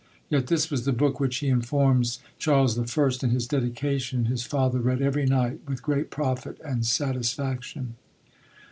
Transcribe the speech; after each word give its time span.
Yet 0.29 0.47
this 0.47 0.71
was 0.71 0.85
the 0.85 0.93
book 0.93 1.19
which, 1.19 1.35
he 1.37 1.47
informs 1.47 2.21
Charles 2.39 2.75
I. 2.75 3.07
in 3.21 3.29
his 3.29 3.45
dedication, 3.45 4.25
his 4.25 4.41
father 4.41 4.79
read 4.79 4.99
every 4.99 5.27
night 5.27 5.59
with 5.67 5.83
great 5.83 6.09
profit 6.09 6.59
and 6.65 6.83
satisfaction. 6.83 7.93